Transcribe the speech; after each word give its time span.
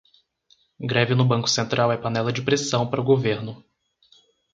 Greve 0.79 1.13
no 1.15 1.23
Banco 1.27 1.47
Central 1.47 1.91
é 1.91 1.95
panela 1.95 2.33
de 2.33 2.41
pressão 2.41 2.89
para 2.89 2.99
o 2.99 3.03
governo 3.03 3.63